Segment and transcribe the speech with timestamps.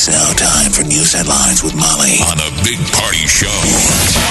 [0.00, 3.52] It's now time for news headlines with Molly on the Big Party Show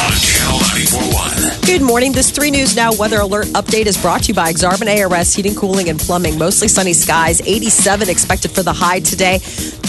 [0.01, 1.61] on Channel 941.
[1.61, 2.11] Good morning.
[2.11, 5.53] This 3 News Now weather alert update is brought to you by Exarban ARS Heating,
[5.53, 6.39] Cooling, and Plumbing.
[6.39, 9.41] Mostly sunny skies, 87 expected for the high today.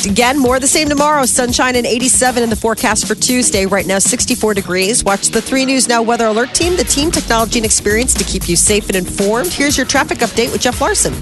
[0.05, 1.25] Again, more of the same tomorrow.
[1.25, 3.65] Sunshine and 87 in the forecast for Tuesday.
[3.65, 5.03] Right now, 64 degrees.
[5.03, 8.51] Watch the 3 News Now weather alert team, the team, technology, and experience to keep
[8.51, 9.51] you safe and informed.
[9.51, 11.15] Here's your traffic update with Jeff Larson.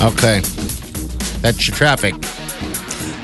[0.00, 0.42] Okay.
[1.44, 2.14] That's your traffic.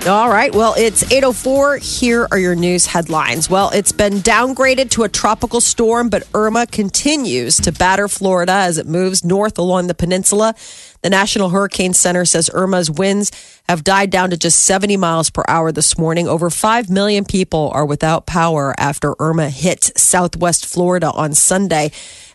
[0.06, 0.54] All right.
[0.54, 1.78] Well, it's 804.
[1.78, 3.48] Here are your news headlines.
[3.48, 8.76] Well, it's been downgraded to a tropical storm, but Irma continues to batter Florida as
[8.76, 10.54] it moves north along the peninsula.
[11.00, 13.30] The National Hurricane Center says Irma's winds
[13.70, 16.28] have died down to just 70 miles per hour this morning.
[16.28, 21.90] Over 5 million people are without power after Irma hit southwest Florida on Sunday.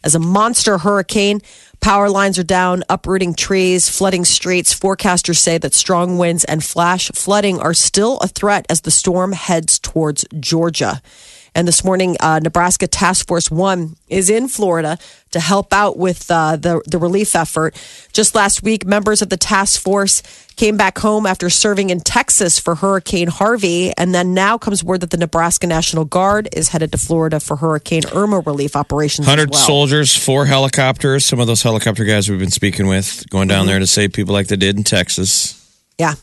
[0.06, 1.42] As a monster hurricane,
[1.86, 4.74] Power lines are down, uprooting trees, flooding streets.
[4.74, 9.34] Forecasters say that strong winds and flash flooding are still a threat as the storm
[9.34, 11.00] heads towards Georgia.
[11.58, 14.98] And this morning, uh, Nebraska Task Force One is in Florida
[15.32, 17.74] to help out with uh, the the relief effort.
[18.12, 20.22] Just last week, members of the task force
[20.58, 25.00] came back home after serving in Texas for Hurricane Harvey, and then now comes word
[25.00, 29.26] that the Nebraska National Guard is headed to Florida for Hurricane Irma relief operations.
[29.26, 29.60] as Hundred well.
[29.60, 31.26] soldiers, four helicopters.
[31.26, 33.58] Some of those helicopter guys we've been speaking with going Mm-hmm.
[33.60, 35.62] down there to save people like they did in Texas.
[35.98, 36.16] Yeah.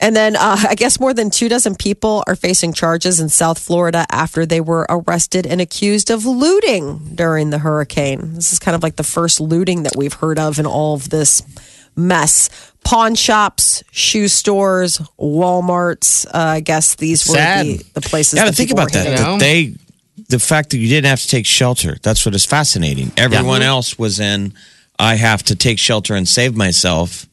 [0.00, 3.58] And then uh, I guess more than two dozen people are facing charges in South
[3.58, 8.34] Florida after they were arrested and accused of looting during the hurricane.
[8.34, 11.10] This is kind of like the first looting that we've heard of in all of
[11.10, 11.42] this
[11.96, 12.72] mess.
[12.84, 16.26] Pawn shops, shoe stores, Walmarts.
[16.26, 18.38] Uh, I guess these were the, the places.
[18.38, 19.06] Yeah, that but think about that.
[19.06, 19.24] hitting.
[19.24, 19.32] know?
[19.32, 19.74] that They,
[20.28, 21.96] the fact that you didn't have to take shelter.
[22.02, 23.10] That's what is fascinating.
[23.16, 24.52] Everyone else was in.
[24.98, 27.26] I have to take shelter and save myself,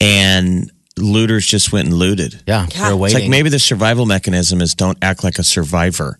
[0.00, 2.42] and looters just went and looted.
[2.46, 3.20] Yeah, they're It's waiting.
[3.20, 6.18] like maybe the survival mechanism is don't act like a survivor.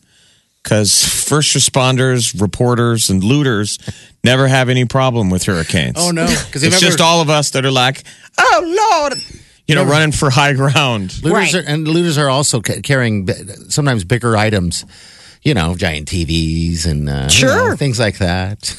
[0.62, 3.78] Because first responders, reporters, and looters
[4.24, 5.96] never have any problem with hurricanes.
[5.98, 8.02] Oh no, because It's just all of us that are like,
[8.38, 9.22] oh Lord,
[9.68, 11.22] you know, running for high ground.
[11.22, 11.54] looters Right.
[11.56, 13.34] are, and looters are also ca- carrying bi-
[13.68, 14.84] sometimes bigger items.
[15.42, 17.68] You know, giant TVs and uh, you Sure.
[17.70, 18.74] know, things like that.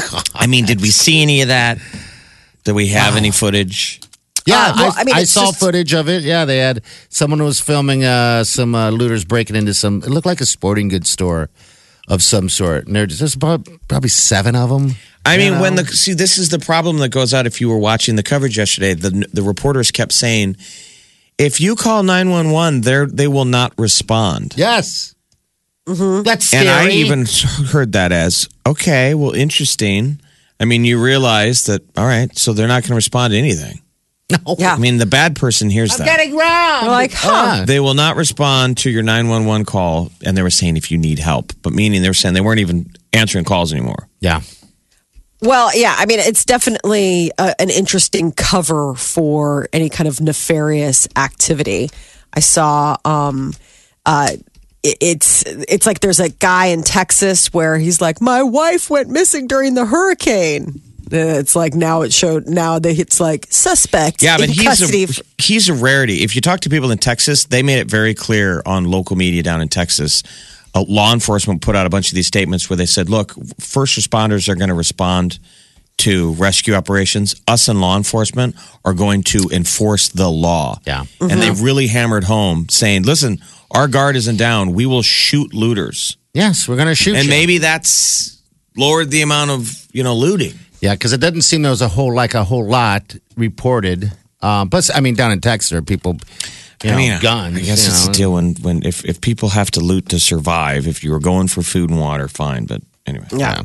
[0.00, 0.26] God.
[0.34, 1.76] I mean, did we see any of that?
[2.64, 4.00] Did we have any footage?
[4.46, 6.22] Yeah, Uh, well, I, I mean, I saw just- footage of it.
[6.22, 9.98] Yeah, they had someone was filming uh, some uh, looters breaking into some.
[10.02, 11.50] It looked like a sporting goods store
[12.08, 14.92] of some sort, and there's there's about, probably seven of them.
[15.26, 17.46] I mean, you when the see, this is the problem that goes out.
[17.46, 20.56] If you were watching the coverage yesterday, the the reporters kept saying,
[21.38, 24.54] if you call nine one one, they they will not respond.
[24.56, 25.14] yes,
[25.86, 26.22] Mm-hmm.
[26.22, 26.66] that's scary.
[26.68, 27.26] And I even
[27.72, 30.20] heard that as okay, well, interesting.
[30.58, 33.80] I mean, you realize that all right, so they're not going to respond to anything.
[34.46, 34.56] no.
[34.58, 34.74] Yeah.
[34.74, 36.04] I mean, the bad person hears that.
[36.04, 36.84] getting robbed.
[36.84, 37.30] They're like, huh.
[37.32, 37.64] Ah.
[37.66, 40.10] They will not respond to your 911 call.
[40.24, 42.60] And they were saying if you need help, but meaning they were saying they weren't
[42.60, 44.08] even answering calls anymore.
[44.20, 44.40] yeah,
[45.42, 51.08] Well, yeah, I mean, it's definitely uh, an interesting cover for any kind of nefarious
[51.16, 51.88] activity.
[52.32, 53.54] I saw, um,
[54.06, 54.30] uh,
[54.82, 59.08] it- it's it's like there's a guy in Texas where he's like, my wife went
[59.10, 60.80] missing during the hurricane.
[61.12, 64.22] Uh, It's like now it showed now that it's like suspect.
[64.22, 65.04] Yeah, but in he's custody.
[65.04, 66.22] a, he's a rarity.
[66.22, 69.42] If you talk to people in Texas, they made it very clear on local media
[69.42, 70.22] down in Texas.
[70.74, 73.98] Uh, law enforcement put out a bunch of these statements where they said, "Look, first
[73.98, 75.38] responders are going to respond
[75.98, 77.34] to rescue operations.
[77.46, 78.54] Us and law enforcement
[78.84, 81.04] are going to enforce the law." Yeah.
[81.20, 83.40] and they really hammered home, saying, "Listen,
[83.72, 84.72] our guard isn't down.
[84.72, 87.30] We will shoot looters, yes, we're gonna shoot and you.
[87.30, 88.38] maybe that's
[88.76, 91.88] lowered the amount of you know looting." Yeah, because it doesn't seem there was a
[91.88, 94.12] whole like a whole lot reported.
[94.42, 96.16] Um, plus, I mean, down in Texas, there are people,
[96.82, 97.56] you know, I mean, guns.
[97.58, 98.10] I guess it's know.
[98.10, 100.86] a deal when, when if, if people have to loot to survive.
[100.86, 102.64] If you were going for food and water, fine.
[102.66, 103.62] But anyway, Yeah.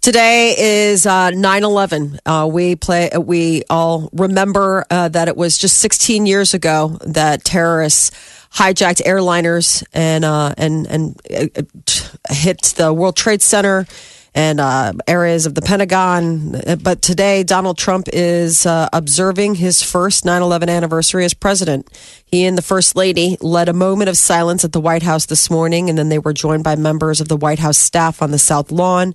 [0.00, 2.18] Today is uh, 9/11.
[2.26, 3.08] Uh, we play.
[3.10, 8.10] uh, We all remember uh, that it was just 16 years ago that terrorists
[8.52, 13.86] hijacked airliners and uh, and and uh, uh, hit the World Trade Center
[14.34, 16.60] and uh, areas of the Pentagon.
[16.82, 21.88] But today, Donald Trump is uh, observing his first 9 11 anniversary as president.
[22.24, 25.50] He and the First Lady led a moment of silence at the White House this
[25.50, 28.38] morning, and then they were joined by members of the White House staff on the
[28.38, 29.14] South Lawn.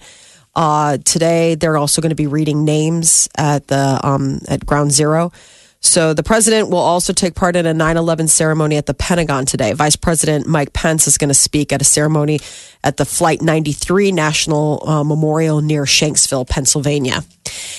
[0.55, 5.31] Uh, today, they're also going to be reading names at the um, at Ground Zero.
[5.79, 9.73] So the president will also take part in a 9/11 ceremony at the Pentagon today.
[9.73, 12.39] Vice President Mike Pence is going to speak at a ceremony
[12.83, 17.23] at the Flight 93 National uh, Memorial near Shanksville, Pennsylvania.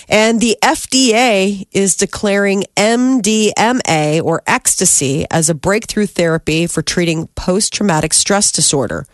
[0.09, 8.15] And the FDA is declaring MDMA or ecstasy as a breakthrough therapy for treating post-traumatic
[8.15, 9.07] stress disorder.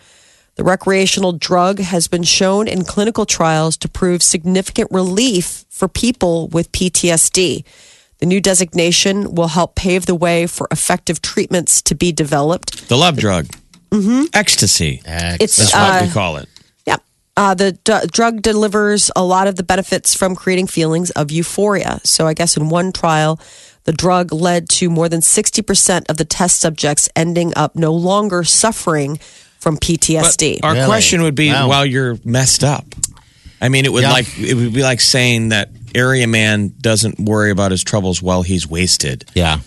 [0.57, 6.47] The recreational drug has been shown in clinical trials to prove significant relief for people
[6.49, 7.65] with PTSD.
[8.19, 12.89] The new designation will help pave the way for effective treatments to be developed.
[12.89, 13.47] The love drug.
[13.91, 14.25] Mm-hmm.
[14.33, 15.03] Ecstasy.
[15.05, 16.49] It's That's what uh, we call it.
[16.87, 16.97] yeah.
[17.37, 22.01] Uh, the d- drug delivers a lot of the benefits from creating feelings of euphoria.
[22.05, 23.39] So, I guess in one trial,
[23.85, 28.43] the drug led to more than 60% of the test subjects ending up no longer
[28.45, 29.19] suffering
[29.61, 30.61] from But PTSD.
[30.63, 30.87] our Really?
[30.87, 31.69] question would be Wow.
[31.69, 32.85] while you're messed up.
[33.61, 34.13] I mean, it would Yeah.
[34.13, 38.43] like it would be like saying that area man doesn't worry about his troubles while
[38.43, 39.25] he's wasted.
[39.35, 39.61] Yeah.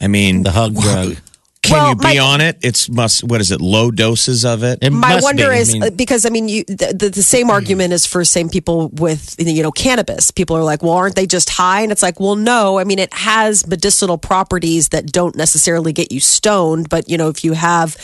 [0.00, 1.16] I mean, The hug drug.
[1.62, 2.58] Can Well, you be my- on it?
[2.62, 3.24] It's must.
[3.24, 3.60] What is it?
[3.60, 4.78] Low doses of it.
[4.82, 5.56] It My must wonder be.
[5.56, 8.24] is I mean- uh, because I mean, you, the, the, the same argument is for
[8.24, 10.30] same people with you know cannabis.
[10.30, 11.80] People are like, well, aren't they just high?
[11.80, 12.78] And it's like, well, no.
[12.78, 17.30] I mean, it has medicinal properties that don't necessarily get you stoned, but you know,
[17.30, 17.96] if you have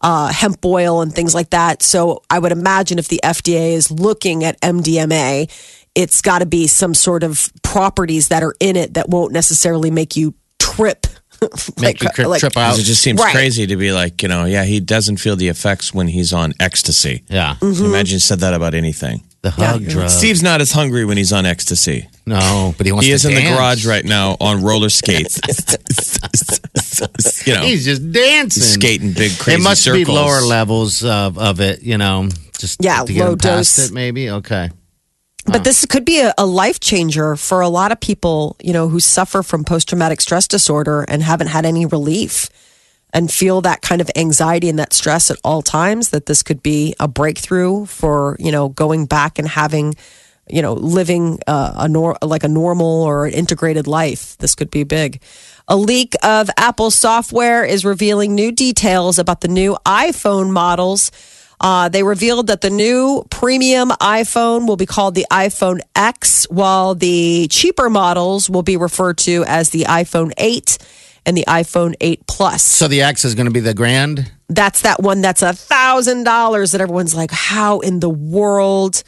[0.00, 3.90] uh, hemp oil and things like that, so I would imagine if the FDA is
[3.90, 5.50] looking at MDMA,
[6.00, 9.90] it's got to be some sort of properties that are in it that won't necessarily
[9.90, 11.06] make you trip.
[11.80, 12.70] Make you tri- trip out.
[12.72, 13.34] 'Cause It just seems Right.
[13.34, 16.52] crazy to be like, you know, yeah, he doesn't feel the effects when he's on
[16.60, 17.22] ecstasy.
[17.30, 17.54] Yeah.
[17.60, 17.72] Mm-hmm.
[17.78, 19.22] So imagine you said that about anything.
[19.42, 20.10] The hug drug.
[20.10, 22.08] Steve's not as hungry when he's on ecstasy.
[22.26, 25.40] No, but he wants He to is in the garage right now on roller skates.
[27.46, 28.62] you know, He's just dancing.
[28.62, 30.06] skating big crazy It must circles.
[30.06, 33.76] be lower levels of, of it, you know, just Yeah, to get low him past
[33.78, 33.88] dose.
[33.90, 34.28] it, maybe.
[34.30, 34.68] Okay.
[35.50, 38.88] But this could be a, a life changer for a lot of people, you know,
[38.88, 42.48] who suffer from post traumatic stress disorder and haven't had any relief
[43.12, 46.10] and feel that kind of anxiety and that stress at all times.
[46.10, 49.96] That this could be a breakthrough for, you know, going back and having,
[50.48, 54.38] you know, living uh, a nor- like a normal or integrated life.
[54.38, 55.20] This could be big.
[55.66, 61.10] A leak of Apple software is revealing new details about the new iPhone models.
[61.60, 66.94] Uh, they revealed that the new premium iPhone will be called the iPhone X, while
[66.94, 70.78] the cheaper models will be referred to as the iPhone 8
[71.26, 72.62] and the iPhone 8 Plus.
[72.62, 74.30] So the X is going to be the grand?
[74.48, 79.04] That's that one that's a thousand dollars that everyone's like, how in the world?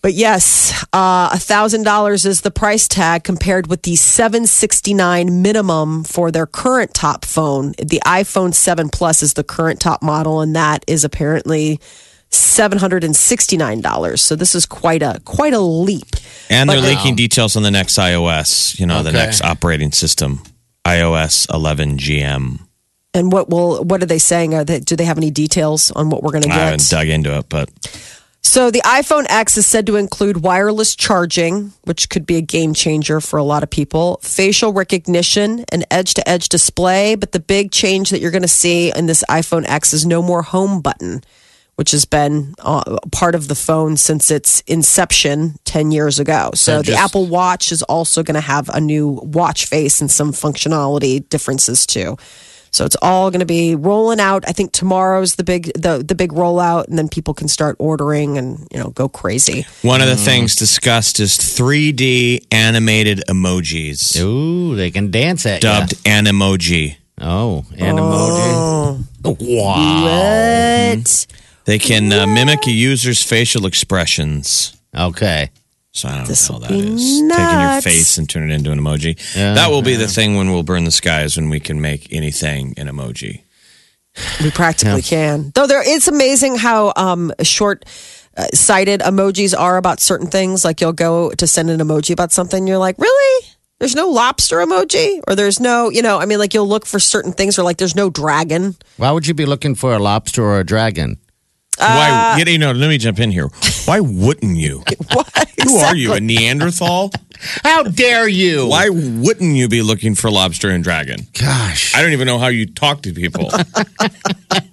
[0.00, 4.94] But yes, uh, a thousand dollars is the price tag compared with the seven sixty
[4.94, 7.72] nine minimum for their current top phone.
[7.78, 11.80] The iPhone seven Plus is the current top model, and that is apparently
[12.30, 14.22] seven hundred and sixty nine dollars.
[14.22, 16.16] So this is quite a quite a leap.
[16.48, 20.42] And they're But- leaking details on the next iOS, you know, the next operating system,
[20.86, 22.60] iOS 11 GM.
[23.14, 24.54] And what will what are they saying?
[24.54, 26.58] Are they, do they have any details on what we're going to get?
[26.58, 27.68] I haven't dug into it, but
[28.42, 32.72] So the iPhone X is said to include wireless charging, which could be a game
[32.72, 38.10] changer for a lot of people, facial recognition, an edge-to-edge display, but the big change
[38.10, 41.22] that you're going to see in this iPhone X is no more home button,
[41.74, 46.50] which has been uh, part of the phone since its inception 10 years ago.
[46.54, 50.10] So, So the Apple Watch is also going to have a new watch face and
[50.10, 52.16] some functionality differences too.
[52.70, 54.44] So it's all going to be rolling out.
[54.48, 58.38] I think tomorrow's the big the the big rollout, and then people can start ordering
[58.38, 59.66] and you know go crazy.
[59.82, 65.80] one of the things discussed is 3D animated emojis, Ooh, they can dance at ya.
[65.80, 66.96] dubbed Animoji.
[67.20, 69.04] Oh, and emoji.
[69.24, 70.94] Wow.
[70.94, 71.26] What?
[71.64, 74.74] They can uh, mimic a user's facial expressions.
[74.96, 75.50] Okay.
[75.98, 77.20] So I don't This know what will the hell that be is.
[77.36, 79.36] Taking your face and turning it into an emoji.
[79.36, 82.12] Yeah, that will be the thing when we'll burn the skies when we can make
[82.12, 83.42] anything an emoji.
[84.42, 85.50] We practically can.
[85.54, 87.84] Though there, it's amazing how um, short.
[88.36, 90.64] Uh, sighted emojis are about certain things.
[90.64, 93.46] Like you'll go to send an emoji about something, you're like, really?
[93.80, 97.00] There's no lobster emoji, or there's no, you know, I mean, like you'll look for
[97.00, 98.76] certain things, or like there's no dragon.
[98.96, 101.18] Why would you be looking for a lobster or a dragon?
[101.78, 102.40] Why?
[102.40, 103.48] Uh, you know, let me jump in here.
[103.84, 104.82] Why wouldn't you?
[105.12, 105.24] Why?
[105.64, 106.12] Who are you?
[106.14, 107.12] A Neanderthal?
[107.62, 108.66] How dare you?
[108.66, 111.20] Why wouldn't you be looking for lobster and dragon?
[111.38, 111.94] Gosh.
[111.94, 113.50] I don't even know how you talk to people.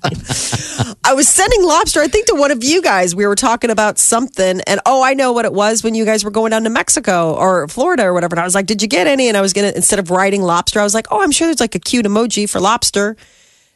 [1.03, 3.15] I was sending lobster, I think, to one of you guys.
[3.15, 6.24] We were talking about something, and oh, I know what it was when you guys
[6.24, 8.33] were going down to Mexico or Florida or whatever.
[8.33, 10.41] And I was like, "Did you get any?" And I was gonna instead of writing
[10.41, 13.15] lobster, I was like, "Oh, I'm sure there's like a cute emoji for lobster."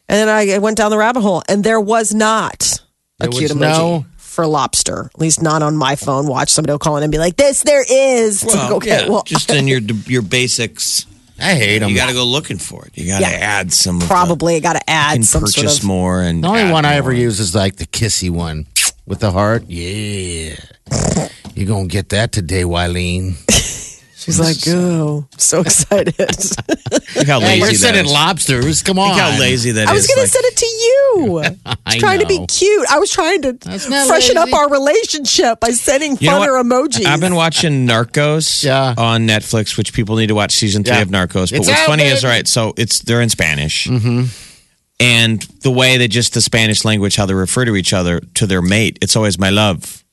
[0.08, 2.80] And then I went down the rabbit hole, and there was not
[3.20, 5.10] a There cute was emoji no- for lobster.
[5.14, 6.26] At least not on my phone.
[6.26, 9.22] Watch somebody will call in and be like, "This there is." It's like, okay, well,
[9.24, 11.06] just in your your basics.
[11.42, 11.88] I hate them.
[11.90, 12.92] You got to go looking for it.
[12.94, 13.30] You got to Yeah.
[13.30, 13.96] add some.
[13.96, 15.84] of the- probably got to add and some purchase sort of.
[15.84, 16.20] more.
[16.20, 18.66] And The only add one I ever use is like the kissy one
[19.06, 19.64] with the heart.
[19.66, 20.56] Yeah.
[21.54, 23.36] You're going to get that today, Wileen.
[24.20, 28.12] She's like, "Oh, so excited." Look how Hey, lazy you're that sending is.
[28.12, 28.82] lobsters.
[28.82, 29.08] Come on.
[29.10, 29.88] Look how lazy that is.
[29.88, 31.38] I was going to Like, send it to you.
[31.66, 32.46] I was I trying to be know.
[32.46, 32.86] cute.
[32.90, 34.36] I was trying to not freshen lazy.
[34.36, 36.90] up our relationship by sending You know funner what?
[36.92, 37.06] emojis.
[37.06, 38.94] I've been watching Narcos Yeah.
[38.98, 41.02] on Netflix, which people need to watch season three Yeah.
[41.02, 41.50] of Narcos.
[41.50, 42.30] But It's what's out, funny is, baby.
[42.30, 42.46] right?
[42.48, 44.24] So it's they're in Spanish, mm-hmm.
[44.98, 48.46] and the way that just the Spanish language, how they refer to each other to
[48.46, 50.04] their mate, it's always "my love,"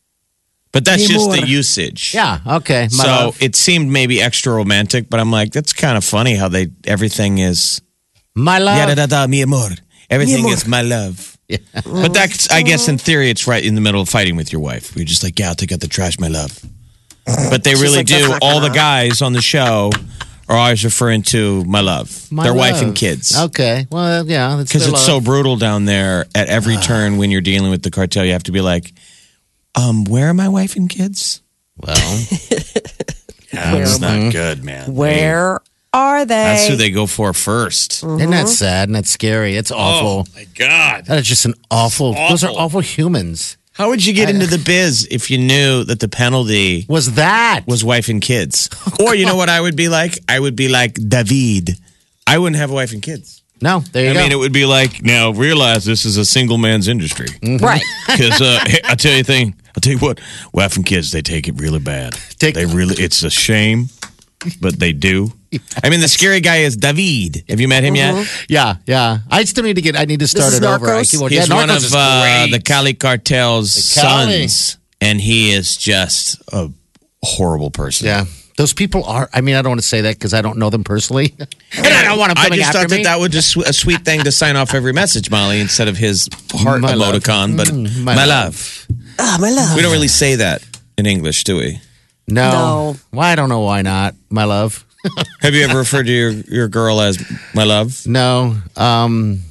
[0.78, 2.14] but that's Mi just the usage.
[2.14, 2.84] Yeah, okay.
[2.84, 3.42] My so love.
[3.42, 7.40] it seemed maybe extra romantic, but I'm like, that's kind of funny how they everything
[7.40, 7.82] is
[8.36, 8.78] My love.
[8.78, 9.70] yeah da da da mi amor.
[10.08, 10.54] Everything amor.
[10.54, 11.36] is my love.
[11.84, 14.62] But that's I guess in theory it's right in the middle of fighting with your
[14.62, 14.96] wife.
[14.96, 16.60] You're just like, yeah, I'll take out the trash, my love.
[17.26, 18.38] But they really like, do.
[18.42, 19.90] All the guys on the show
[20.48, 23.36] are always referring to my love, My their wife and kids.
[23.36, 23.88] Okay.
[23.90, 24.56] Well, yeah.
[24.62, 26.26] Because it's so brutal down there.
[26.36, 28.94] At every turn, when you're dealing with the cartel, you have to be like,
[29.78, 31.42] um, where are my wife and kids?
[31.78, 31.96] Well,
[33.52, 34.94] That's not good, man.
[34.94, 35.60] Where
[35.94, 36.34] are they?
[36.36, 39.56] That's who they go for 1st isn't that sad and that's scary?
[39.56, 40.26] It's awful.
[40.28, 41.06] Oh my god!
[41.06, 42.60] That is just an awful, Those are Awful.
[42.60, 43.58] awful humans.
[43.74, 47.62] How would you get into the biz if you knew that the penalty Was that?
[47.68, 48.70] was wife and kids?
[49.00, 50.18] Or you know what I would be like?
[50.28, 51.78] I would be like David.
[52.26, 53.44] I wouldn't have a wife and kids.
[53.62, 54.20] no, there you I go.
[54.22, 57.28] mean, it would be like now realize this is a single man's industry
[57.62, 57.82] right.
[58.08, 59.56] because uh, hey, I tell you a thing.
[59.78, 60.20] I'll tell you what,
[60.54, 62.14] wife and kids they take it really bad.
[62.40, 63.90] Take- they really, it's a shame,
[64.60, 65.32] but they do.
[65.84, 67.44] I mean, the scary guy is David.
[67.48, 68.28] Have you met him yet?
[68.50, 69.20] yeah, yeah.
[69.30, 69.96] I still need to get.
[69.96, 70.88] I need to start is it over.
[70.88, 71.12] I Narcos?
[71.12, 72.52] keep on- He's yeah, one Narcos of is uh, great.
[72.58, 74.48] the Cali cartel's Cali.
[74.48, 76.72] sons, and he is just a
[77.24, 78.08] horrible person.
[78.08, 78.26] Yeah,
[78.58, 79.30] those people are.
[79.32, 81.48] I mean, I don't want to say that because I don't know them personally, and
[81.88, 83.04] I don't want them I coming just after thought me.
[83.04, 85.98] that that would just a sweet thing to sign off every message, Molly, instead of
[85.98, 87.14] his heart My love.
[87.16, 87.56] emoticon.
[87.56, 88.88] But Mm, my, my love.
[89.20, 89.76] Ah, my love.
[89.76, 90.64] we don't really say that
[90.98, 91.80] in English, do we?
[92.28, 92.96] no, No.
[93.12, 94.16] well, I don't know why not.
[94.30, 94.86] My love.
[95.42, 97.18] Have you ever referred to your, your girl as
[97.54, 98.06] my love?
[98.06, 99.42] No, um,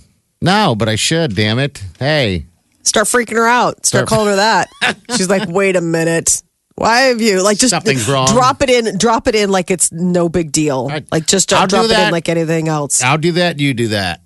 [0.42, 1.34] no, but I should.
[1.34, 1.82] Damn it!
[1.98, 2.44] Hey,
[2.82, 3.84] Start freaking her out.
[3.86, 4.68] Start Start- calling her that.
[5.16, 6.42] She's like, wait a minute.
[6.76, 8.26] Why have you like just Something's wrong.
[8.28, 10.88] drop it in drop it in like it's no big deal.
[10.88, 11.06] right.
[11.10, 13.02] Like just I'll don't do drop it in like anything else.
[13.02, 13.58] I'll do that.
[13.58, 14.20] You do that.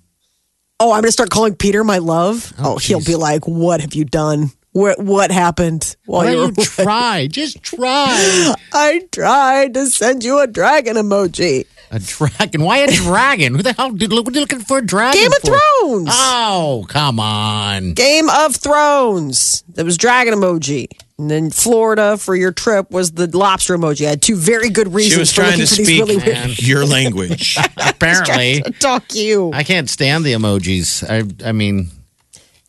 [0.79, 2.51] Oh, I'm gonna start calling Peter my love.
[2.59, 3.07] Oh, he'll jeez.
[3.07, 4.51] be like, What have you done?
[4.73, 5.95] What what happened?
[6.05, 7.27] While Why you don't you try?
[7.27, 11.65] Just try I tried to send you a dragon emoji.
[11.91, 12.61] a dragon.
[12.63, 13.55] Why a dragon?
[13.55, 13.91] Who the hell?
[13.91, 15.21] Dude, what are you looking for a dragon?
[15.21, 15.47] Game of for?
[15.47, 16.09] Thrones.
[16.11, 17.93] Oh, come on.
[17.93, 19.63] Game of Thrones.
[19.75, 20.87] That was dragon emoji.
[21.17, 24.07] And then Florida for your trip was the lobster emoji.
[24.07, 26.59] I had two very good reasons She was for trying to for speak really weird
[26.59, 27.57] your language.
[27.77, 29.51] Apparently, to talk you.
[29.53, 31.03] I can't stand the emojis.
[31.07, 31.89] I, I mean,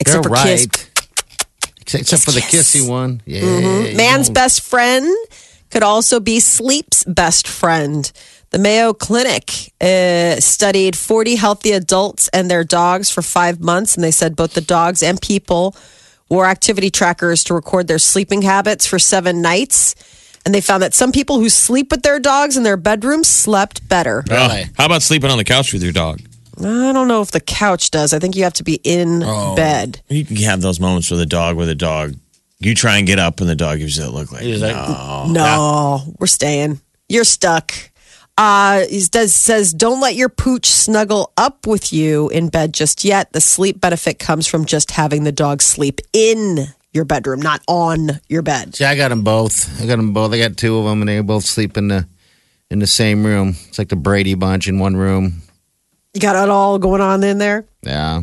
[0.00, 0.66] Except they're for kiss.
[1.82, 2.00] Right.
[2.00, 2.74] Except, except for the Kiss.
[2.74, 3.22] kissy one.
[3.26, 3.42] Yeah.
[3.42, 3.96] Mm-hmm.
[3.96, 5.06] Man's don't- best friend
[5.70, 8.10] could also be sleep's best friend.
[8.50, 14.04] The Mayo Clinic uh, studied 40 healthy adults and their dogs for five months, and
[14.04, 15.74] they said both the dogs and people
[16.28, 19.94] wore activity trackers to record their sleeping habits for seven nights.
[20.44, 23.88] And they found that some people who sleep with their dogs in their bedrooms slept
[23.88, 24.22] better.
[24.28, 24.64] Really?
[24.76, 26.20] How about sleeping on the couch with your dog?
[26.59, 28.12] I don't know if the couch does.
[28.12, 29.21] I think you have to be in
[29.56, 30.02] bed.
[30.09, 32.14] You can have those moments with a dog with a dog.
[32.59, 34.76] You try and get up, and the dog gives you that look like, He's like,
[34.76, 36.80] No, we're staying.
[37.09, 37.73] You're stuck.
[38.38, 43.04] Uh, he does says don't let your pooch snuggle up with you in bed just
[43.04, 43.32] yet.
[43.32, 48.21] The sleep benefit comes from just having the dog sleep in your bedroom, not on
[48.28, 48.75] your bed.
[48.76, 49.80] See, I got them both.
[49.82, 50.32] I got them both.
[50.32, 52.09] I got two of them, and they both sleep in the
[52.71, 53.50] in the same room.
[53.68, 55.42] It's like the Brady bunch in one room.
[56.14, 57.64] You got it all going on in there.
[57.83, 58.23] Yeah.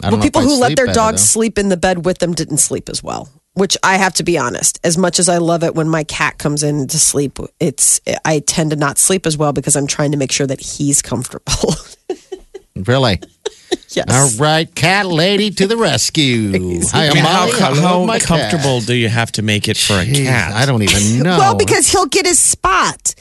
[0.00, 1.40] But don't know if people who let their better, dogs though.
[1.40, 3.28] sleep in the bed with them didn't sleep as well.
[3.54, 6.36] Which I have to be honest, as much as I love it when my cat
[6.38, 10.10] comes in to sleep, it's I tend to not sleep as well because I'm trying
[10.12, 11.74] to make sure that he's comfortable.
[12.84, 13.20] Really?
[13.88, 14.04] Yes.
[14.10, 16.50] All right, cat lady to the rescue.
[16.90, 18.18] Hi, I mean, how, Molly.
[18.20, 18.86] How, comfortable cat.
[18.86, 20.52] do you have to make it for a Jeez, cat?
[20.52, 21.38] I don't even know.
[21.38, 23.14] Well, because he'll get his spot.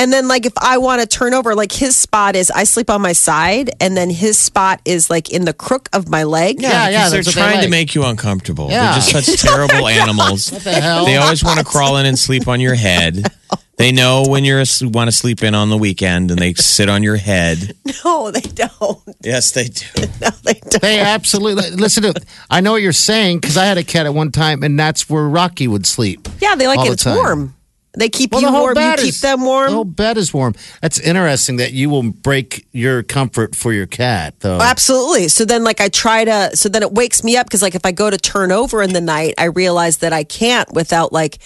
[0.00, 2.88] And then, like, if I want to turn over, like, his spot is I sleep
[2.88, 6.60] on my side, and then his spot is like in the crook of my leg.
[6.60, 7.70] Yeah, Yeah, yeah, they're that's what they trying to like.
[7.70, 8.68] make you uncomfortable.
[8.70, 8.92] Yeah.
[8.92, 10.50] They're just such terrible animals.
[10.50, 11.04] What the hell?
[11.04, 13.26] They always want to crawl in and sleep on your head.
[13.76, 17.02] They know when you want to sleep in on the weekend, and they sit on
[17.02, 17.74] your head.
[18.04, 18.98] No, they don't.
[19.22, 19.86] Yes, they do.
[20.20, 20.82] No, they don't.
[20.82, 22.14] They absolutely listen to.
[22.50, 25.08] I know what you're saying because I had a cat at one time, and that's
[25.08, 26.28] where Rocky would sleep.
[26.42, 26.92] Yeah, they like all it.
[26.92, 27.16] It's time.
[27.16, 27.54] warm.
[27.94, 28.68] They keep Well, you the warm.
[28.70, 29.72] You bed keep is- them The warm.
[29.72, 30.54] whole bed is warm.
[30.80, 34.58] That's interesting that you will break your comfort for your cat, though.
[34.58, 35.26] Oh, Absolutely.
[35.28, 37.84] So then, like, I try to, so then it wakes me up because, like, if
[37.84, 41.38] I go to turn over in the night, I realize that I can't without, like,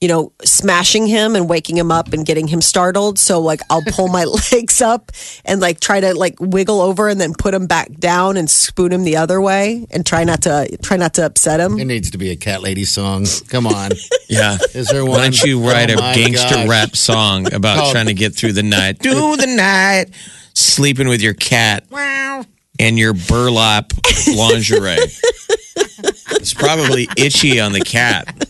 [0.00, 3.18] you know, smashing him and waking him up and getting him startled.
[3.18, 5.12] So, like, I'll pull my legs up
[5.44, 8.92] and, like, try to, like, wiggle over and then put him back down and spoon
[8.92, 11.78] him the other way and try not to, try not to upset him.
[11.78, 13.26] It needs to be a cat lady song.
[13.48, 13.90] Come on.
[14.30, 14.58] Yeah.
[14.74, 15.16] Is there one?
[15.18, 16.68] Why don't you oh write Oh, a gangster gosh.
[16.68, 19.00] rap song about Called- trying to get through the night?
[19.00, 20.04] Do the night
[20.54, 21.84] sleeping with your cat
[22.78, 23.92] and your burlap
[24.32, 24.98] lingerie.
[26.36, 28.49] it's probably itchy on the cat.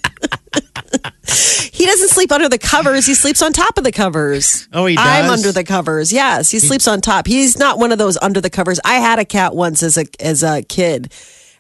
[1.73, 3.07] He doesn't sleep under the covers.
[3.07, 4.69] He sleeps on top of the covers.
[4.71, 6.13] Oh, he I'm under the covers.
[6.13, 7.27] Yes, he sleeps on top.
[7.27, 8.79] He's not one of those under the covers.
[8.85, 11.11] I had a cat once as a as a kid,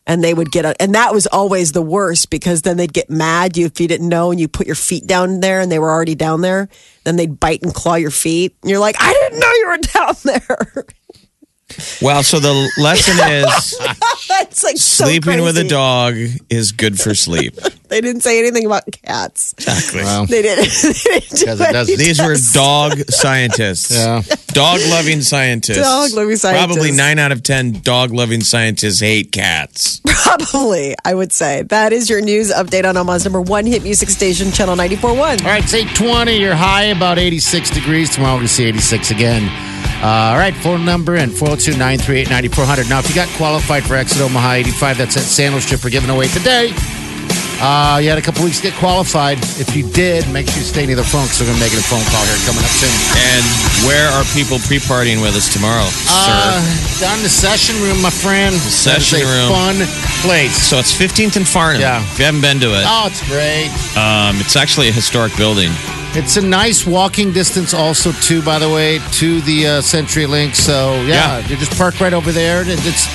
[0.06, 3.08] and they would get a, and that was always the worst because then they'd get
[3.08, 5.78] mad you if you didn't know and you put your feet down there and they
[5.78, 6.68] were already down there.
[7.04, 8.54] Then they'd bite and claw your feet.
[8.60, 10.86] And you're like, I didn't know you were down there.
[12.02, 13.78] Well, so the lesson is
[14.28, 16.14] That's like so sleeping with a dog
[16.50, 17.54] is good for sleep.
[17.90, 19.52] They didn't say anything about cats.
[19.58, 20.02] Exactly.
[20.02, 20.64] Well, They didn't.
[20.82, 23.90] they didn't do Because it doesn't- any These were dog scientists.
[23.92, 24.22] Yeah.
[24.52, 25.78] Dog loving scientists.
[25.78, 26.66] Dog-loving scientists.
[26.66, 30.00] Probably nine out of 10 dog loving scientists hate cats.
[30.06, 31.62] Probably, I would say.
[31.62, 35.16] That is your news update on Omaha's number one hit music station, Channel 94.1.
[35.18, 36.36] All right, it's 820.
[36.40, 38.10] You're high about 86 degrees.
[38.14, 39.48] Tomorrow we'll see 86 again.
[40.02, 42.88] Uh, all right, phone number and 402 938 9400.
[42.88, 46.10] Now, if you got qualified for Exit Omaha 85, that's at Sandals Strip we're giving
[46.10, 46.72] away today.
[47.60, 49.36] Uh, you had a couple weeks to get qualified.
[49.60, 51.74] If you did, make sure you stay near the phone because we're going to make
[51.76, 52.88] it a phone call here coming up soon.
[53.20, 53.44] And
[53.84, 57.04] where are people pre partying with us tomorrow, Uh, sir?
[57.04, 58.54] down in the session room, my friend.
[58.56, 59.52] The session room.
[59.52, 59.76] fun
[60.24, 60.56] place.
[60.56, 61.80] So it's 15th and Farnam.
[61.80, 62.00] Yeah.
[62.00, 63.68] If you haven't been to it, Oh, it's great.
[63.92, 65.70] um, it's actually a historic building.
[66.16, 68.40] It's a nice walking distance, also too.
[68.42, 70.56] By the way, to the uh, CenturyLink.
[70.56, 71.46] So yeah, Yeah.
[71.48, 72.62] you just park right over there.
[72.62, 73.06] And it's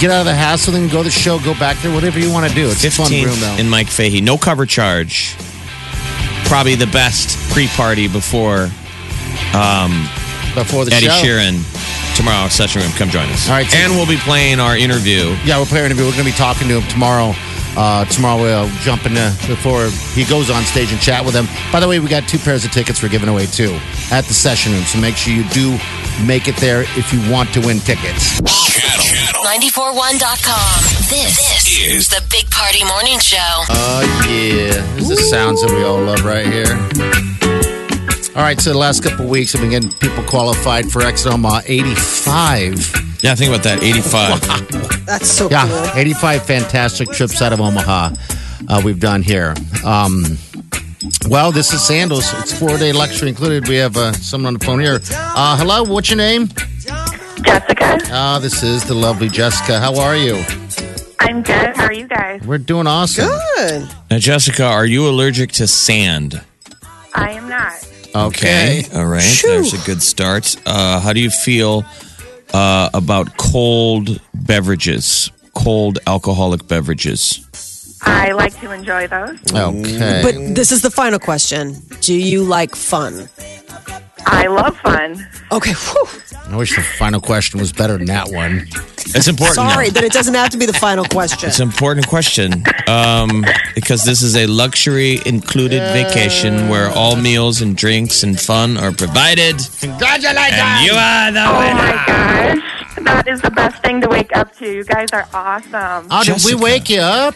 [0.00, 2.30] get out of the hassle, then go to the show, go back there, whatever you
[2.32, 2.66] want to do.
[2.68, 3.56] It's a fun 15th room though.
[3.58, 4.20] in Mike Fahey.
[4.20, 5.36] No cover charge.
[6.44, 8.70] Probably the best pre party before
[9.54, 10.06] um,
[10.54, 11.22] before the Eddie show.
[11.24, 12.92] Sheeran tomorrow, Session Room.
[12.92, 13.48] Come join us.
[13.48, 15.36] All right, so- and we'll be playing our interview.
[15.44, 16.04] Yeah, we're playing interview.
[16.04, 17.34] We're going to be talking to him tomorrow.
[17.76, 21.46] Uh, tomorrow we'll jump in uh, before he goes on stage and chat with him.
[21.70, 23.78] By the way, we got two pairs of tickets we're giving away too
[24.10, 24.84] at the session room.
[24.84, 25.76] So make sure you do
[26.24, 28.40] make it there if you want to win tickets.
[28.40, 30.82] Channel, 941.com.
[31.08, 33.38] This, this is the Big Party Morning Show.
[33.70, 34.80] Oh, yeah.
[34.96, 36.76] This is the sounds that we all love right here.
[38.36, 41.32] All right, so the last couple of weeks, I've been getting people qualified for Exit
[41.32, 43.18] Omaha 85.
[43.22, 43.82] Yeah, think about that.
[43.82, 45.06] 85.
[45.06, 45.98] That's so Yeah, cool.
[46.00, 48.10] 85 fantastic trips out of Omaha
[48.68, 49.54] uh, we've done here.
[49.84, 50.36] Um,
[51.28, 52.32] well, this is Sandals.
[52.40, 53.68] It's four day lecture included.
[53.68, 55.00] We have uh, someone on the phone here.
[55.12, 56.48] Uh, hello, what's your name?
[57.42, 57.98] Jessica.
[58.10, 59.78] Uh, this is the lovely Jessica.
[59.78, 60.42] How are you?
[61.20, 61.76] I'm good.
[61.76, 62.42] How are you guys?
[62.46, 63.28] We're doing awesome.
[63.56, 63.88] Good.
[64.10, 66.42] now, Jessica, are you allergic to sand?
[67.14, 67.72] I am not.
[68.14, 68.84] Okay.
[68.94, 69.40] All right.
[69.42, 70.56] There's a good start.
[70.64, 71.84] Uh, how do you feel
[72.54, 77.45] uh, about cold beverages, cold alcoholic beverages?
[78.08, 79.38] I like to enjoy those.
[79.52, 80.20] Okay.
[80.22, 81.74] But this is the final question.
[82.00, 83.28] Do you like fun?
[84.28, 85.26] I love fun.
[85.52, 85.72] Okay.
[85.72, 86.08] Whew.
[86.48, 88.66] I wish the final question was better than that one.
[89.14, 89.54] It's important.
[89.56, 89.94] Sorry now.
[89.94, 91.48] that it doesn't have to be the final question.
[91.48, 97.62] It's an important question um, because this is a luxury included vacation where all meals
[97.62, 99.56] and drinks and fun are provided.
[99.80, 100.60] Congratulations!
[100.60, 101.74] And you are the Oh winner.
[101.74, 103.04] my gosh.
[103.04, 104.66] That is the best thing to wake up to.
[104.72, 106.08] You guys are awesome.
[106.10, 106.56] Oh, did we Jessica.
[106.62, 107.34] wake you up?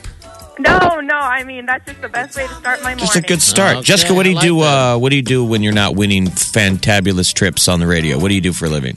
[0.62, 2.98] No, no, I mean, that's just the best way to start my morning.
[2.98, 4.14] Just a good start, Okay, Jessica.
[4.14, 4.60] What do you like do?
[4.60, 8.18] Uh, what do you do when you're not winning fantabulous trips on the radio?
[8.18, 8.96] What do you do for a living?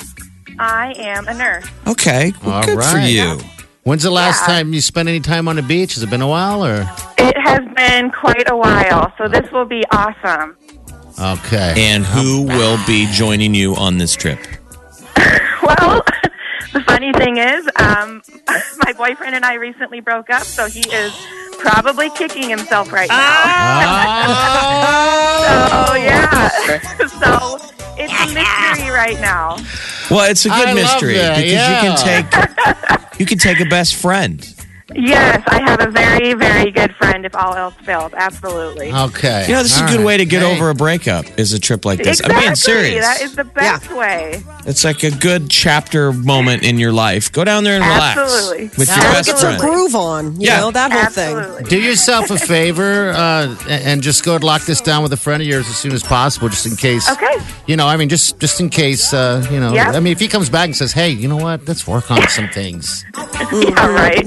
[0.60, 1.65] I am a nurse.
[1.88, 3.10] Okay, well, All good for right.
[3.10, 3.39] you.
[3.84, 4.56] When's the last Yeah.
[4.56, 5.95] time you spent any time on the beach?
[5.95, 6.89] Has it been a while or?
[7.17, 10.56] It has been quite a while, so this will be awesome.
[11.19, 11.73] Okay.
[11.78, 14.39] And who will be joining you on this trip?
[15.63, 16.02] Well,
[16.73, 18.21] The funny thing is, um,
[18.80, 21.13] my boyfriend and I recently broke up, so he is
[21.54, 23.16] probably kicking himself right now.
[23.18, 24.80] Ah.
[25.89, 26.50] Oh yeah.
[27.08, 27.58] so
[27.98, 29.58] it's a mystery right now.
[30.10, 31.84] Well, it's a good I mystery that, because yeah.
[31.84, 31.98] you can
[33.10, 34.42] take you can take a best friend.
[34.93, 37.26] Yes, I have a very, very good friend.
[37.26, 38.91] If all else fails, absolutely.
[38.91, 39.46] Okay.
[39.48, 40.06] You know, this is a good right.
[40.06, 40.54] way to get Hey.
[40.56, 41.26] over a breakup.
[41.39, 42.19] Is a trip like this.
[42.19, 42.36] exactly.
[42.36, 43.06] I'm being serious.
[43.06, 44.43] That is the best way.
[44.65, 47.32] it's like a good chapter moment in your life.
[47.32, 48.63] Go down there and relax Absolutely.
[48.78, 49.62] with your Gotta best get some friend.
[49.62, 50.60] groove on, you Yeah.
[50.60, 51.38] know, that whole thing.
[51.38, 51.69] Absolutely.
[51.69, 55.41] Do yourself a favor uh, and just go and lock this down with a friend
[55.41, 57.10] of yours as soon as possible, just in case.
[57.10, 57.38] Okay.
[57.67, 59.13] You know, I mean, just just in case.
[59.13, 59.91] Uh, you know, Yeah.
[59.91, 61.65] I mean, if he comes back and says, "Hey, you know what?
[61.67, 63.06] Let's work on some things."
[63.54, 64.26] Yeah, right.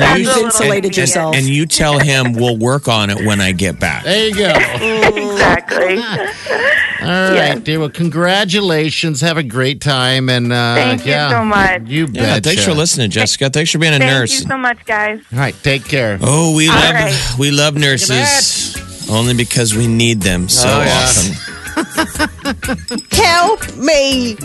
[0.00, 0.44] And You've Absolutely.
[0.44, 1.36] insulated and- yourself.
[1.36, 4.04] And you tell him we'll work on it when I get back.
[4.04, 4.48] There you go.
[4.48, 5.96] exactly.
[5.98, 7.60] All right, Yes.
[7.60, 7.78] dear.
[7.80, 9.20] Well, congratulations.
[9.20, 11.82] Have a great time, and uh, Thank you yeah, so much.
[11.86, 12.14] You bet.
[12.16, 13.50] Yeah, thanks for listening, Jessica.
[13.50, 14.32] Thanks for being a Thank nurse.
[14.40, 15.20] you so much, guys.
[15.32, 16.18] All right, take care.
[16.20, 17.34] Oh, we All love right.
[17.38, 18.76] we love nurses
[19.10, 21.04] only because we need them so Oh, yeah.
[21.06, 21.32] often.
[23.12, 24.36] Help me.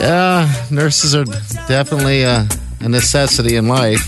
[0.00, 1.24] Yeah, nurses are
[1.66, 2.44] definitely uh,
[2.80, 4.04] a necessity in life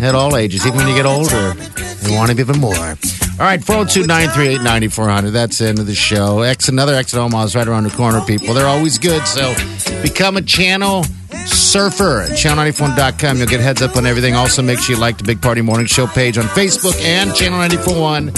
[0.00, 1.54] at all ages, even when you get older.
[2.02, 2.74] You want it even more.
[2.76, 5.30] All right, 402 938 9400.
[5.30, 6.40] That's the end of the show.
[6.40, 8.54] X, another exit Omaha's right around the corner, people.
[8.54, 9.26] They're always good.
[9.26, 9.54] So
[10.02, 11.04] become a channel
[11.46, 13.38] surfer at channel94.com.
[13.38, 14.34] You'll get heads up on everything.
[14.34, 17.58] Also, make sure you like the Big Party Morning Show page on Facebook and Channel
[17.58, 18.32] 941.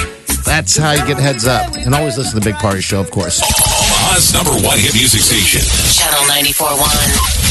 [0.44, 1.76] That's how you get heads up.
[1.76, 3.42] And always listen to the Big Party Show, of course.
[3.42, 5.60] Omaha's number one hit music station.
[5.92, 7.47] Channel 94.1.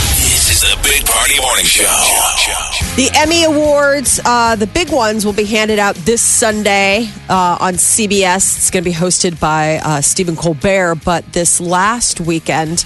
[0.58, 1.84] Is the Big Party Morning Show.
[2.96, 7.76] The Emmy Awards, uh, the big ones, will be handed out this Sunday uh, on
[7.76, 8.58] CBS.
[8.58, 10.96] It's going to be hosted by uh, Stephen Colbert.
[11.06, 12.86] But this last weekend,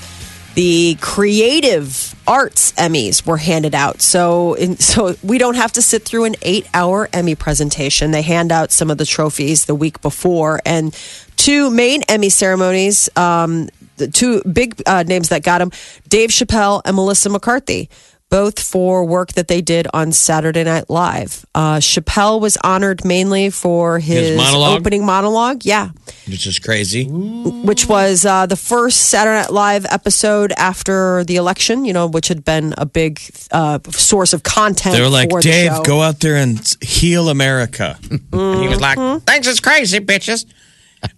[0.55, 4.01] the Creative Arts Emmys were handed out.
[4.01, 8.11] So, in, so we don't have to sit through an eight-hour Emmy presentation.
[8.11, 10.93] They hand out some of the trophies the week before, and
[11.37, 13.09] two main Emmy ceremonies.
[13.15, 13.69] Um,
[14.01, 15.71] the two big uh, names that got him
[16.09, 17.89] Dave Chappelle and Melissa McCarthy
[18.29, 21.45] both for work that they did on Saturday Night Live.
[21.53, 24.79] Uh, Chappelle was honored mainly for his, His monologue?
[24.79, 25.89] opening monologue, yeah,
[26.29, 27.07] Which is crazy.
[27.09, 32.29] which was uh, the first Saturday Night Live episode after the election, you know, which
[32.29, 33.19] had been a big
[33.51, 34.95] uh, source of content.
[34.95, 35.83] They were like, for the Dave, show.
[35.83, 37.99] go out there and heal America.
[38.31, 40.45] And he was like, thanks, it's crazy, bitches.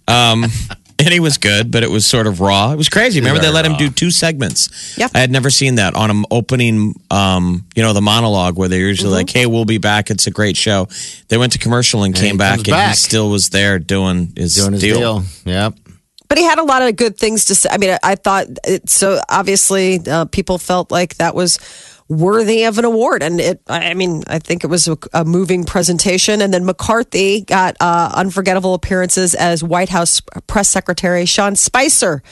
[0.08, 0.46] Um,
[1.04, 2.72] and he was good, but it was sort of raw.
[2.72, 3.20] It was crazy.
[3.20, 4.96] Remember, they Very let him do two segments.
[4.98, 5.10] Yep.
[5.14, 8.78] I had never seen that on an opening, um, you know, the monologue where they're
[8.80, 10.10] usually like, hey, we'll be back.
[10.10, 10.88] It's a great show.
[11.28, 12.94] They went to commercial and he came back, comes and he back.
[12.96, 14.98] still was there doing his, Doing his deal.
[15.20, 15.22] deal.
[15.44, 15.74] Yep.
[16.28, 17.68] but he had a lot of good things to say.
[17.70, 19.20] I mean, I, I thought it, so.
[19.28, 21.58] Obviously, uh, people felt like that was
[22.08, 23.60] worthy of an award, and it.
[23.68, 26.42] I mean, I think it was a, a moving presentation.
[26.42, 32.22] And then McCarthy got uh, unforgettable appearances as White House press secretary Sean Spicer.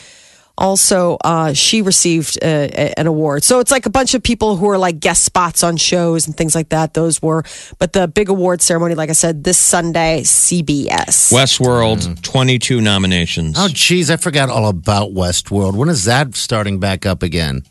[0.58, 3.42] Also, uh, she received uh, a, an award.
[3.42, 6.36] So it's like a bunch of people who are like guest spots on shows and
[6.36, 6.92] things like that.
[6.92, 7.42] Those were,
[7.78, 11.32] but the big award ceremony, like I said, this Sunday, CBS.
[11.32, 13.56] Westworld, 22 nominations.
[13.58, 15.74] Oh, geez, I forgot all about Westworld.
[15.74, 17.62] When is that starting back up again?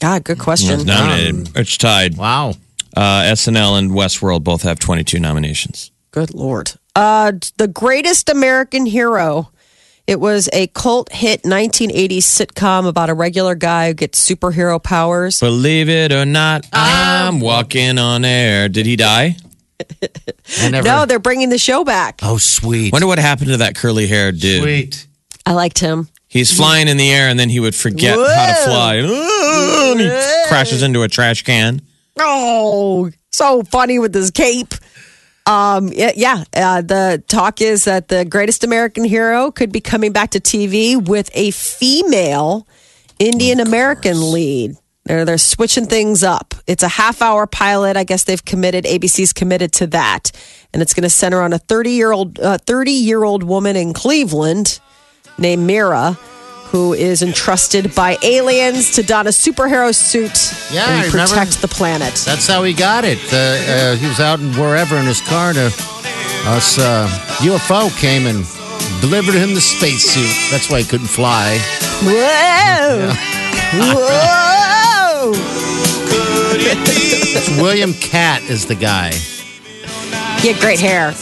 [0.00, 0.84] God, good question.
[0.86, 1.50] nominated.
[1.56, 2.16] it's tied.
[2.16, 2.54] Wow.
[2.96, 5.90] Uh, SNL and Westworld both have 22 nominations.
[6.10, 6.72] Good Lord.
[6.96, 9.50] Uh, the greatest American hero.
[10.06, 15.38] It was a cult hit 1980s sitcom about a regular guy who gets superhero powers.
[15.38, 18.68] Believe it or not, I'm walking on air.
[18.68, 19.36] Did he die?
[20.58, 20.88] I never.
[20.88, 22.18] No, they're bringing the show back.
[22.22, 22.92] oh, sweet.
[22.92, 24.62] Wonder what happened to that curly haired dude.
[24.62, 25.06] Sweet.
[25.46, 26.08] I liked him.
[26.30, 28.94] He's flying in the air and then he would forget how to fly.
[28.94, 30.08] And he
[30.46, 31.82] crashes into a trash can.
[32.20, 34.72] Oh, so funny with his cape.
[35.44, 36.44] Um, yeah.
[36.54, 41.04] Uh, the talk is that the greatest American hero could be coming back to TV
[41.04, 42.64] with a female
[43.18, 44.76] Indian American lead.
[45.06, 46.54] They're they're switching things up.
[46.68, 47.96] It's a half hour pilot.
[47.96, 48.84] I guess they've committed.
[48.84, 50.30] ABC's committed to that,
[50.72, 53.92] and it's going to center on a thirty year old thirty year old woman in
[53.92, 54.78] Cleveland
[55.40, 56.16] named Mira.
[56.70, 62.14] Who is entrusted by aliens to don a superhero suit Yeah, and protect the planet?
[62.24, 63.18] That's how he got it.
[63.32, 65.72] Uh, uh, he was out in wherever in his car, and a
[66.46, 67.08] us uh,
[67.40, 68.46] UFO came and
[69.00, 70.30] delivered him the spacesuit.
[70.52, 71.58] That's why he couldn't fly.
[72.04, 73.12] Whoa!
[73.74, 75.32] Whoa!
[77.62, 79.12] William Katt is the guy.
[80.40, 81.12] He had great hair.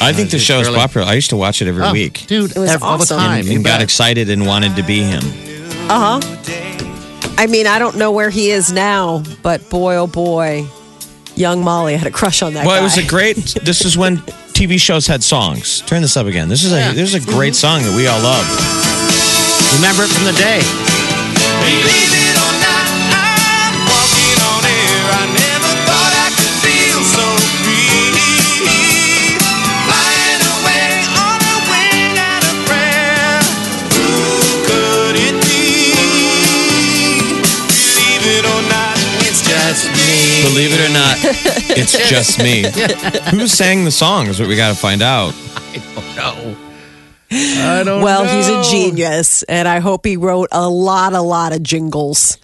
[0.00, 1.06] I think the he's show is really- popular.
[1.06, 3.18] I used to watch it every Oh, week dude, It was ev- all the awesome.
[3.18, 3.40] time.
[3.40, 3.82] and, You and got bet.
[3.82, 5.22] excited and wanted to be him.
[5.88, 7.34] Uh huh.
[7.38, 10.66] I mean, I don't know where he is now, but boy, oh boy,
[11.34, 12.80] young Molly had a crush on that Well, guy.
[12.80, 13.36] it was a great.
[13.64, 14.18] This is when
[14.54, 15.80] TV shows had songs.
[15.86, 16.48] Turn this up again.
[16.48, 18.46] This is a this is a great song that we all love.
[19.76, 20.60] Remember it from the day.
[20.62, 22.13] Believe
[40.44, 41.16] Believe it or not,
[41.76, 42.62] it's just me.
[43.36, 45.32] Who sang the song is what we got to find out.
[45.56, 46.56] I don't know.
[47.30, 48.36] I don't well, know.
[48.36, 52.38] he's a genius, and I hope he wrote a lot, a lot of jingles.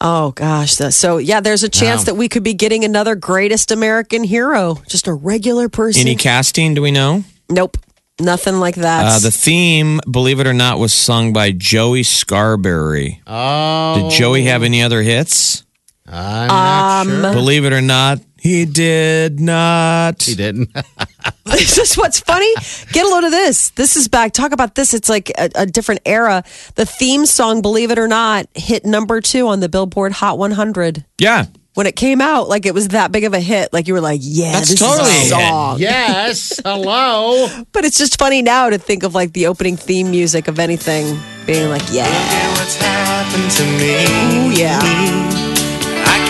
[0.00, 2.04] Oh gosh, so yeah, there's a chance Wow.
[2.06, 6.00] that we could be getting another greatest American hero, just a regular person.
[6.00, 6.72] Any casting?
[6.74, 7.24] Do we know?
[7.50, 7.76] nope,
[8.18, 9.04] nothing like that.
[9.06, 13.20] Uh, the theme, believe it or not, was sung by Joey Scarbury.
[13.26, 14.08] Oh.
[14.08, 15.64] Did Joey have any other hits?
[16.10, 17.32] I'm not Um, sure.
[17.32, 20.22] Believe it or not, he did not.
[20.22, 20.70] He didn't.
[21.44, 22.52] this is what's funny.
[22.92, 23.70] Get a load of this.
[23.70, 24.32] This is back.
[24.32, 24.94] Talk about this.
[24.94, 26.42] It's like a, a different era.
[26.74, 31.04] The theme song, believe it or not, hit number two on the Billboard Hot 100
[31.18, 31.44] Yeah.
[31.74, 32.48] when it came out.
[32.48, 33.72] Like it was that big of a hit.
[33.72, 35.48] Like you were like, yeah, That's this totally a is a hit.
[35.48, 35.78] song.
[35.78, 36.60] yes.
[36.64, 37.46] Hello.
[37.72, 41.20] But it's just funny now to think of like the opening theme music of anything
[41.46, 44.48] being like, yeah, Look what's happened to me.
[44.48, 45.39] Ooh, yeah.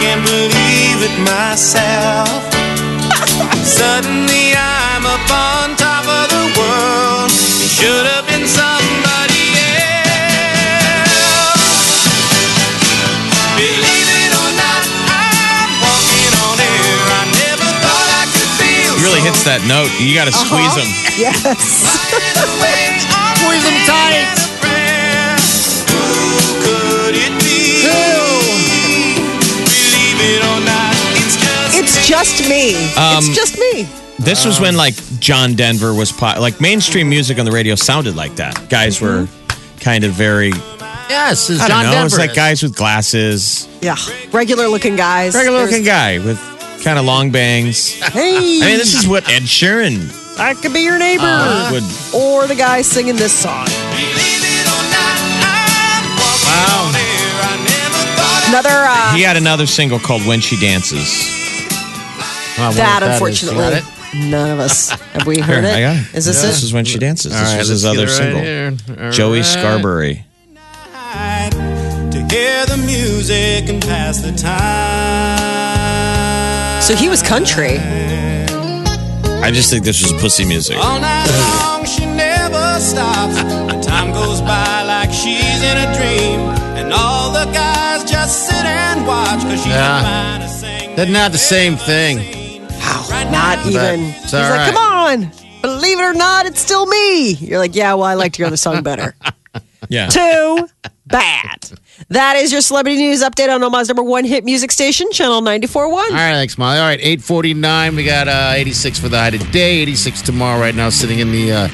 [0.01, 2.33] I can't believe it myself.
[3.69, 7.29] Suddenly I'm up on top of the world.
[7.29, 10.25] It should have been somebody else.
[13.61, 16.97] Believe it or not, I'm walking on air.
[17.21, 19.93] I never thought I could feel He really so hits that note.
[20.01, 20.49] You got to uh-huh.
[20.49, 20.89] squeeze him.
[21.21, 21.45] yes.
[23.37, 24.33] Squeeze them tight.
[25.93, 27.40] Who could it
[32.29, 32.75] just me.
[32.97, 33.89] Um, it's just me.
[34.19, 38.17] This was when like John Denver was po- like mainstream music on the radio sounded
[38.17, 38.69] like that.
[38.69, 39.27] Guys were
[39.81, 40.51] kind of very
[41.09, 41.49] Yes.
[41.51, 42.05] It's I John don't know.
[42.05, 42.27] It's Denver.
[42.29, 43.97] like guys with glasses, Yeah.
[44.31, 45.35] Regular looking guys.
[45.35, 46.39] regular looking guy with
[46.85, 47.95] kind of long bangs.
[48.13, 49.99] Hey, I mean, this is what Ed Sheeran
[50.39, 51.25] I could be your neighbor.
[51.25, 51.71] Uh-huh.
[51.73, 51.85] would.
[52.15, 53.65] or the guy singing this song.
[53.65, 57.41] Believe it or not, I'm walking on air.
[57.43, 61.40] I never thought I Another, uh, He had another single called "When She Dances."
[62.61, 63.15] I wonder that, if is.
[63.43, 63.81] Unfortunately,
[64.31, 65.75] none of us have we Here, heard it.
[65.75, 66.15] I got it.
[66.15, 66.65] Is this This it?
[66.65, 68.41] is "When She Dances." All This right, was his other get it single.
[68.41, 68.73] right here.
[69.07, 69.47] All Joey right.
[69.47, 70.23] Scarbury.
[72.13, 75.41] to hear the music and pass the time.
[76.83, 77.79] So he was country.
[79.43, 80.77] I just think this was pussy music.
[80.77, 83.37] All night long, she never stops.
[83.73, 86.41] The time goes by like she's in a dream.
[86.77, 90.03] And all the guys just sit and watch because she's Yeah.
[90.03, 90.97] fine to sing.
[90.97, 92.19] They're not the same thing.
[93.31, 94.01] Not even.
[94.01, 94.73] it's He's like, right.
[94.73, 95.31] come on.
[95.63, 97.33] Believe it or not, it's still me.
[97.35, 99.15] You're like, yeah, well, I liked your other song better.
[99.89, 100.09] Yeah.
[100.09, 100.69] Too
[101.07, 101.69] bad.
[102.11, 105.91] That is your celebrity news update on Omaha's number one hit music station, Channel 94.1.
[105.91, 106.79] All right, thanks, Molly.
[106.79, 107.97] All right, 849.
[107.97, 111.51] We got uh, 86 for the high today, 86 tomorrow, right now, sitting in the
[111.53, 111.69] uh,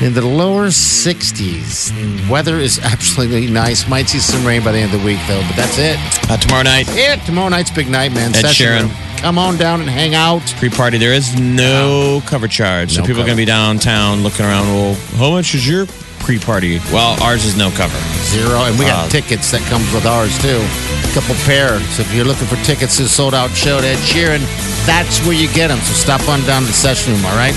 [0.00, 2.28] in the lower 60s.
[2.28, 3.88] Weather is absolutely nice.
[3.88, 5.96] Might see some rain by the end of the week, though, but that's it.
[6.30, 8.30] Uh, tomorrow night, Yeah, tomorrow night's big night, man.
[8.34, 8.82] Ed Session Sheeran.
[8.82, 8.90] room.
[9.26, 10.38] Come on down and hang out.
[10.62, 10.98] pre-party.
[11.02, 14.70] There is no cover charge, so No people are going to be downtown looking around.
[14.70, 15.86] Well, how much is your
[16.22, 16.78] pre-party?
[16.94, 17.98] Well, ours is no cover.
[18.30, 18.62] Zero.
[18.70, 20.62] And we got Uh, tickets that comes with ours, too.
[20.62, 21.82] A couple pairs.
[21.98, 24.46] So if you're looking for tickets to the sold out show to Ed Sheeran,
[24.86, 25.80] that's where you get them.
[25.82, 27.54] So stop on down to the session room, all right?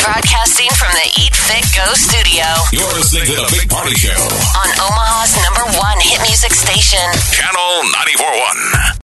[0.00, 4.16] Broadcasting from the Eat Fit Go studio You're listening to the Big Party Show.
[4.56, 7.04] on Omaha's number one hit music station.
[7.28, 9.03] Channel 94.1.